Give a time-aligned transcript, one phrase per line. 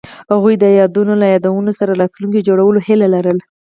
[0.31, 3.43] هغوی د یادونه له یادونو سره راتلونکی جوړولو هیله لرله.